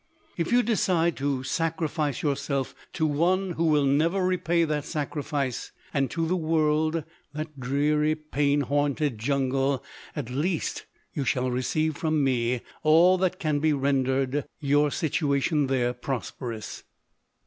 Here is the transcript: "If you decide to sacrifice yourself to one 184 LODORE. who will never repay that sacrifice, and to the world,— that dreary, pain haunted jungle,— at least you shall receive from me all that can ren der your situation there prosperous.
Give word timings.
"If 0.35 0.51
you 0.51 0.63
decide 0.63 1.15
to 1.17 1.43
sacrifice 1.43 2.23
yourself 2.23 2.73
to 2.93 3.05
one 3.05 3.49
184 3.49 3.49
LODORE. 3.49 3.55
who 3.55 3.65
will 3.71 3.85
never 3.85 4.25
repay 4.25 4.63
that 4.63 4.83
sacrifice, 4.83 5.71
and 5.93 6.09
to 6.09 6.25
the 6.27 6.35
world,— 6.35 7.03
that 7.35 7.59
dreary, 7.59 8.15
pain 8.15 8.61
haunted 8.61 9.19
jungle,— 9.19 9.83
at 10.15 10.31
least 10.31 10.87
you 11.13 11.23
shall 11.23 11.51
receive 11.51 11.97
from 11.97 12.23
me 12.23 12.61
all 12.81 13.19
that 13.19 13.37
can 13.37 13.59
ren 13.79 14.01
der 14.01 14.45
your 14.59 14.89
situation 14.89 15.67
there 15.67 15.93
prosperous. 15.93 16.81